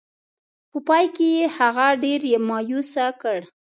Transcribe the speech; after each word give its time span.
په 0.71 0.79
پای 0.87 1.05
کې 1.15 1.27
یې 1.35 1.45
هغه 1.57 1.87
ډېر 2.03 2.21
مایوس 2.47 2.91
کړ. 3.21 3.39